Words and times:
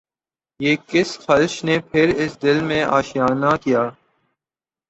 یہ 0.59 0.75
کس 0.87 1.09
خلش 1.19 1.53
نے 1.63 1.75
پھر 1.89 2.07
اس 2.15 2.31
دل 2.41 2.57
میں 2.63 2.83
آشیانہ 2.97 3.51
کیا 3.63 3.83